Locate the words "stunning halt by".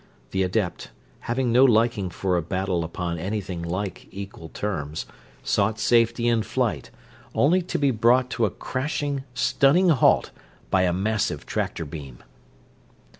9.35-10.85